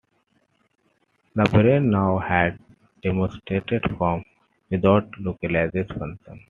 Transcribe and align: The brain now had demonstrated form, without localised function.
The 1.35 1.43
brain 1.43 1.91
now 1.91 2.17
had 2.17 2.57
demonstrated 3.03 3.83
form, 3.99 4.23
without 4.71 5.07
localised 5.19 5.93
function. 5.93 6.39